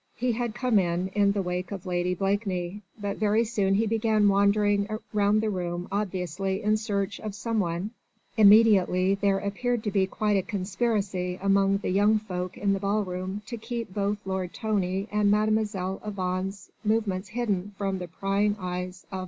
[0.15, 4.27] He had come in, in the wake of Lady Blakeney, but very soon he began
[4.29, 7.91] wandering round the room obviously in search of some one.
[8.35, 13.03] Immediately there appeared to be quite a conspiracy among the young folk in the ball
[13.03, 16.01] room to keep both Lord Tony's and Mlle.
[16.03, 19.19] Yvonne's movements hidden from the prying eyes of M.